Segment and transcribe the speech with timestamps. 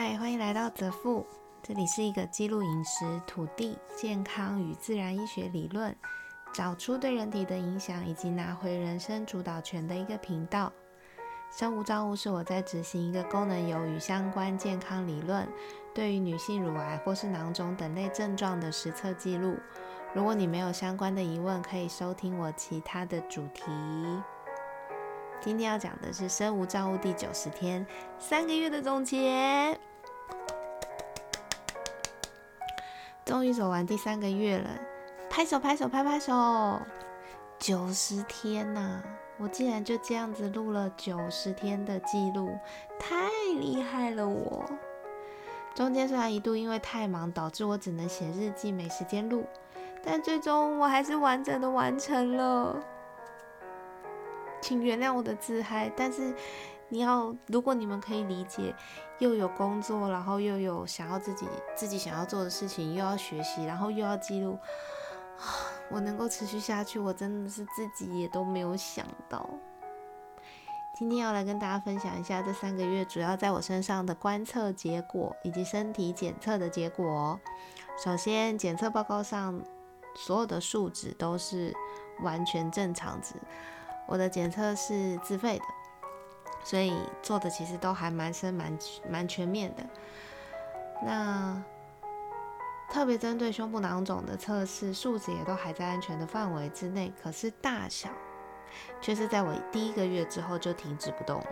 [0.00, 1.26] 嗨，欢迎来到泽富，
[1.60, 5.92] 这里是一个记录饮食、土地、健康与自然医学理论，
[6.54, 10.72] 找出对人体的影响，以及拿回人生主导权的一个频道。
[11.50, 15.48] 生物造物是我在执行一个功能由与相关健康理论，
[15.92, 19.56] 对于女性乳癌或是囊肿等类症状的实测记录。
[20.14, 23.64] 如果你没有相关的疑问，可以收听我其他的主题。
[25.40, 27.84] 今天要讲的是生物障物第九十天
[28.16, 29.76] 三个月的总结。
[33.28, 34.70] 终于走完第三个月了，
[35.28, 36.80] 拍手拍手拍拍手！
[37.58, 39.02] 九十天呐！
[39.36, 42.58] 我竟然就这样子录了九十天的记录，
[42.98, 43.28] 太
[43.60, 44.26] 厉害了！
[44.26, 44.64] 我
[45.74, 49.44] 中间虽然一度因为太忙导致我只能写日记，没时间录，
[50.02, 52.82] 但最终我还是完整的完成了。
[54.62, 56.34] 请原谅我的自嗨，但是
[56.90, 58.74] 你要，如果你们可以理解，
[59.18, 64.58] 又有工作，然后又有想要自己自己想要做的事情，又要学习，然后又要记录。
[65.90, 69.48] 我能够持续下去，我真的是自己也都没有想到。
[70.98, 77.38] 今天要来跟大家分享一下这三个月主要在我身上的观测结果以及身体检测的结果。
[78.02, 79.62] 首先，检测报告上
[80.16, 81.72] 所有的数值都是
[82.22, 83.34] 完全正常值。
[84.08, 85.64] 我的检测是自费的，
[86.68, 89.82] 所以做的其实都还蛮深、蛮蛮全面的。
[91.02, 91.62] 那
[92.90, 98.10] 特别针对胸部囊肿的测试，数值也都还在安全的范围之内，可是大小
[99.00, 101.42] 却是在我第一个月之后就停止不动。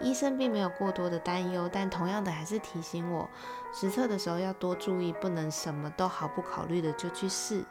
[0.00, 3.30] 医生并没有过多的担忧，但同样的还是提醒我，
[3.72, 7.64] 实测的时候要多注意，不能什么都毫不考虑的就去试。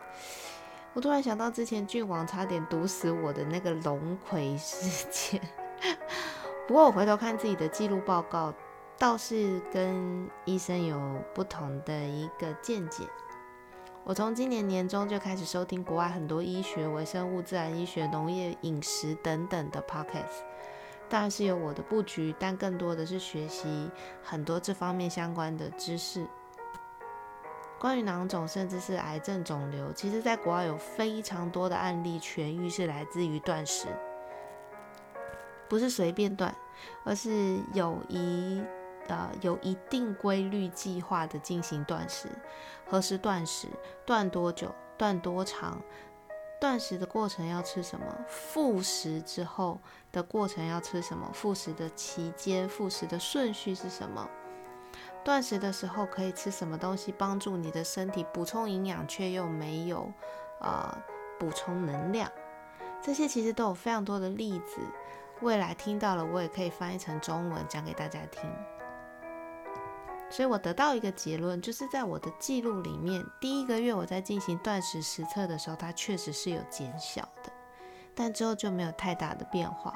[0.93, 5.41] 我突然想到之前郡王差点毒死我的那个龙葵事件，
[6.67, 8.53] 不过我回头看自己的记录报告。
[8.95, 10.97] 倒是跟医生有
[11.33, 13.03] 不同的一个见解。
[14.05, 20.43] 我从今年年中就开始收听国外很多医学、微生物、自然医学、农业、饮食等等的 podcast，
[21.09, 23.89] 当然是有我的布局，但更多的是学习
[24.21, 26.25] 很多这方面相关的知识。
[27.79, 33.87] 关于囊肿，甚至是癌症肿瘤，其实在国外有非常多的案例痊愈是来自于断食，
[35.67, 36.55] 不是随便断，
[37.03, 38.61] 而是有一。
[39.09, 42.29] 呃，有一定规律计划的进行断食，
[42.89, 43.67] 何时断食，
[44.05, 45.81] 断多久，断多长，
[46.61, 49.77] 断食的过程要吃什么，复食之后
[50.13, 54.29] 的过程要吃什么，复食的期间，复食的顺序是什么，
[55.25, 60.09] 断食的时候可以吃什么东西帮助你的身体补充营养，却又没有
[60.61, 60.97] 呃
[61.37, 62.31] 补充能量，
[63.01, 64.79] 这些其实都有非常多的例子，
[65.41, 68.49] 未来听到了我也可以翻译成中文讲给大家听。
[70.29, 77.51] 所以我得到一个结论，就是在我的记录里面，第一个月我在进行断食实测的时候，它确实是有减小的，
[78.15, 79.93] 但之后就没有太大的变化。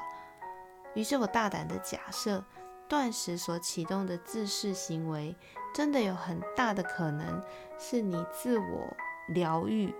[0.94, 2.44] 于是我大胆的假设，
[2.88, 5.34] 断食所启动的自噬行为，
[5.74, 7.42] 真的有很大的可能
[7.76, 8.96] 是你自我
[9.28, 9.92] 疗愈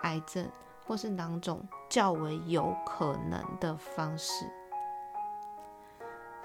[0.00, 0.50] 癌症
[0.88, 4.46] 或是囊肿较为有可能的方式。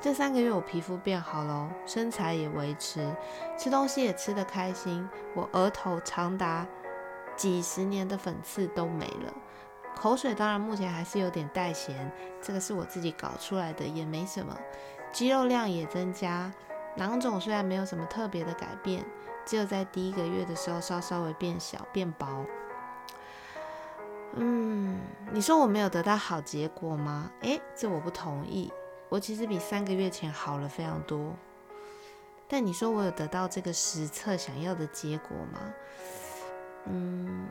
[0.01, 3.09] 这三个月我皮肤变好了，身材也维持，
[3.57, 5.07] 吃东西也吃得开心。
[5.33, 6.67] 我额头长达
[7.37, 9.33] 几十年的粉刺都没了，
[9.95, 12.11] 口水当然目前还是有点带咸，
[12.41, 14.53] 这个是我自己搞出来的，也没什么。
[15.13, 16.51] 肌肉量也增加，
[16.97, 19.05] 囊肿虽然没有什么特别的改变，
[19.45, 22.45] 只有在第一个月的时候稍稍微变小变薄。
[24.35, 24.99] 嗯，
[25.31, 27.31] 你说我没有得到好结果吗？
[27.41, 28.71] 诶，这我不同意。
[29.09, 31.35] 我其实比三个月前好了非常多，
[32.47, 35.73] 但你说我有得到这个实测想要的结果吗？
[36.85, 37.47] 嗯，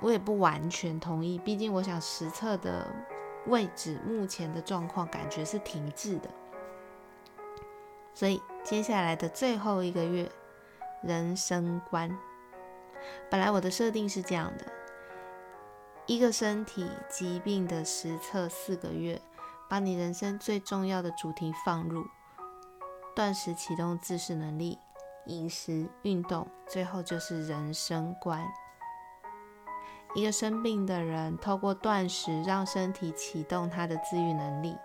[0.00, 2.86] 我也不完全同意，毕竟我想实测的
[3.46, 6.30] 位置目前的状况感觉是停滞的，
[8.14, 10.30] 所以接下来的最后一个月，
[11.02, 12.16] 人生观，
[13.28, 14.64] 本来我的设定是这样的：
[16.10, 19.22] 一个身体疾病的实测四个月。
[19.68, 22.04] 把你人生最重要的主题放入
[23.14, 24.76] 断食，启动自噬能力，
[25.26, 28.44] 饮食、运动，最后就是人生观。
[30.16, 34.76] 一个生病的人，透过断食让身体启动他的自愈能力，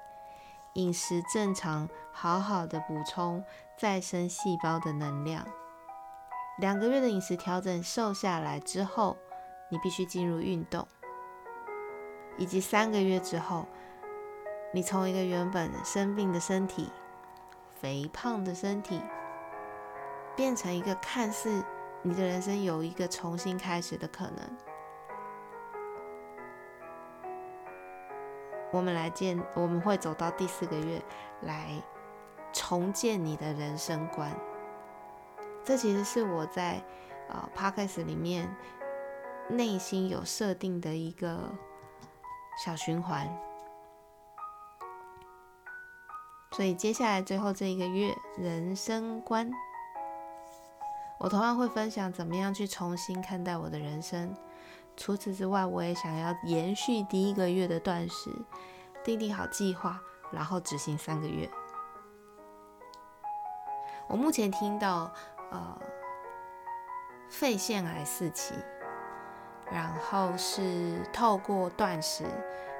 [0.73, 3.43] 饮食正常，好好的补充
[3.79, 5.43] 再生细胞的能量。
[6.59, 9.17] 两个月的饮食调整，瘦下来之后，
[9.71, 10.87] 你必须进入运动，
[12.37, 13.65] 以及三个月之后。
[14.71, 16.91] 你从一个原本生病的身体、
[17.79, 19.01] 肥胖的身体，
[20.35, 21.63] 变成一个看似
[22.01, 24.57] 你的人生有一个重新开始的可能。
[28.69, 31.01] 我们来见，我们会走到第四个月，
[31.43, 31.81] 来
[32.51, 34.29] 重建你的人生观。
[35.63, 36.83] 这其实是我在
[37.29, 38.53] 呃 p o d c a s 里面
[39.47, 41.55] 内心有设定的一个
[42.57, 43.27] 小循环。
[46.51, 49.51] 所以接下来最后这一个月，人生观，
[51.19, 54.33] 我同样会分享怎么样去重新看待我的人生。
[54.95, 58.31] 除此之外，我也想要延续第一个月的断食，
[59.03, 59.99] 定定好计划，
[60.31, 61.49] 然后执行三个月。
[64.07, 65.11] 我目前听到，
[65.51, 65.77] 呃，
[67.27, 68.53] 肺腺癌四期，
[69.71, 72.23] 然后是透过断食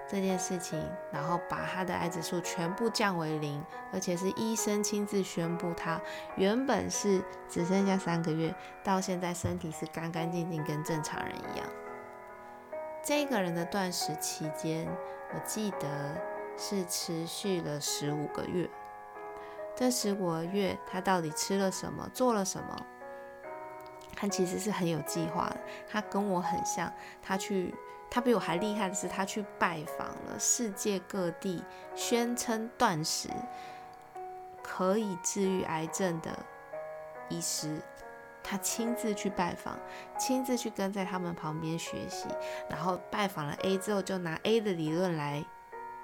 [0.08, 6.00] 这件事情，然后把他的癌指数全部降为零，而且是医生亲自宣布他
[6.36, 8.54] 原本是只剩下三个月，
[8.84, 11.68] 到现在身体是干干净净，跟正常人一样。
[13.04, 14.88] 这个人的断食期间，
[15.34, 16.16] 我记得
[16.58, 18.70] 是持续了十五个月。
[19.76, 22.86] 这十五个月，他到底吃了什么，做了什么？
[24.16, 25.58] 他其实是很有计划的。
[25.90, 26.92] 他跟我很像，
[27.22, 27.74] 他去，
[28.10, 31.64] 他比我还厉害的是，他去拜访了世界各地
[31.96, 33.30] 宣称断食
[34.64, 36.32] 可以治愈癌症的
[37.30, 37.82] 医师。
[38.48, 39.76] 他亲自去拜访，
[40.20, 42.28] 亲自去跟在他们旁边学习，
[42.70, 45.44] 然后拜访了 A 之后，就拿 A 的理论来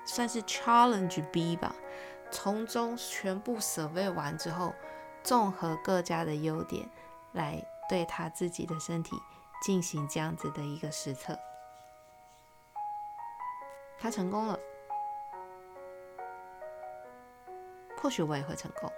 [0.06, 1.76] 算是 challenge B 吧，
[2.32, 4.74] 从中全部 survey 完之后，
[5.22, 6.90] 综合各家的优点，
[7.34, 9.18] 来对他自己的身体
[9.62, 11.38] 进行这样子的一个实测，
[14.00, 14.58] 他成功了，
[18.02, 18.90] 或许我也会成功。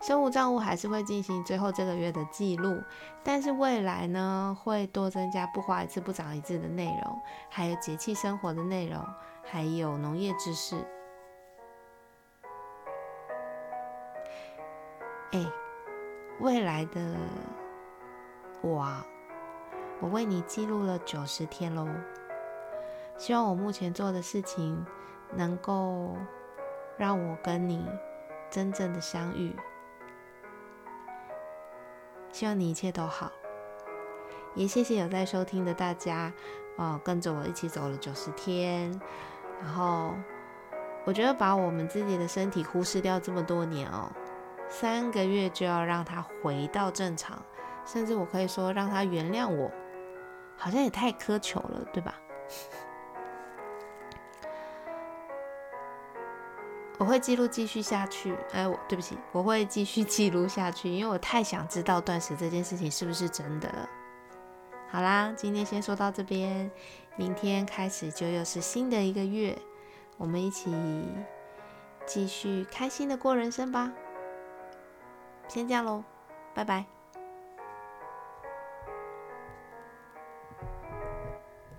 [0.00, 2.82] 生物账户还是会进行最后这个月的记录，
[3.22, 7.20] 但是未来呢会多增加不花一次不长一次的内容，
[7.50, 9.06] 还有节气生活的内容，
[9.44, 10.76] 还有农业知识。
[15.32, 15.44] 哎，
[16.40, 17.00] 未来的
[18.60, 18.86] 我，
[20.00, 21.88] 我为你记录了九十天喽，
[23.16, 24.84] 希望我目前做的事情
[25.34, 26.14] 能够
[26.98, 27.84] 让我跟你
[28.50, 29.56] 真正的相遇。
[32.30, 33.32] 希望你一切都好，
[34.54, 36.30] 也谢谢有在收听的大家，
[36.76, 39.00] 哦，跟着我一起走了九十天，
[39.62, 40.14] 然后
[41.06, 44.12] 我觉得把我们自己的身体忽视掉这么多年哦，
[44.68, 47.42] 三个月就要让他回到正常，
[47.84, 49.70] 甚至我可以说让他原谅我，
[50.56, 52.14] 好像也太苛求了，对吧？
[56.98, 63.88] 我会记录继续下去，哎，我对不起，我会继续记录下去，因为我太想知道断食这件事情是不是真的了。
[64.88, 66.70] 好啦，今天先说到这边，
[67.16, 69.58] 明天开始就又是新的一个月，
[70.16, 70.74] 我们一起
[72.06, 73.92] 继续开心的过人生吧。
[75.48, 76.02] 先这样喽，
[76.54, 76.95] 拜拜。